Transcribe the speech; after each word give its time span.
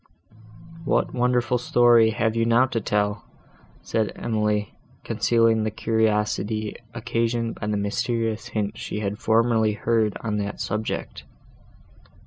"What 0.83 1.13
wonderful 1.13 1.59
story 1.59 2.09
have 2.09 2.35
you 2.35 2.43
now 2.43 2.65
to 2.65 2.81
tell?" 2.81 3.23
said 3.83 4.11
Emily, 4.15 4.73
concealing 5.03 5.61
the 5.63 5.69
curiosity, 5.69 6.75
occasioned 6.95 7.53
by 7.59 7.67
the 7.67 7.77
mysterious 7.77 8.47
hints 8.47 8.79
she 8.79 9.01
had 9.01 9.19
formerly 9.19 9.73
heard 9.73 10.17
on 10.21 10.37
that 10.39 10.59
subject. 10.59 11.25